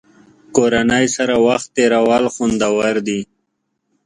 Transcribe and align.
کورنۍ 0.55 1.05
سره 1.15 1.35
وخت 1.47 1.67
تېرول 1.77 2.23
خوندور 2.33 2.93
دي. 3.07 3.21